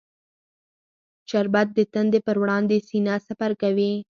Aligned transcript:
شربت 1.29 1.67
د 1.77 1.79
تندې 1.93 2.19
پر 2.27 2.35
وړاندې 2.41 2.77
سینه 2.87 3.15
سپر 3.27 3.51
کوي 3.61 3.93